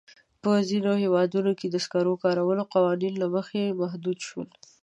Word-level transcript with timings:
په 0.43 0.51
ځینو 0.69 0.91
هېوادونو 1.03 1.51
کې 1.59 1.67
د 1.69 1.75
سکرو 1.85 2.13
کارول 2.23 2.59
د 2.63 2.69
قوانینو 2.73 3.17
له 3.23 3.27
مخې 3.35 3.75
محدود 3.81 4.17
شوي. 4.27 4.47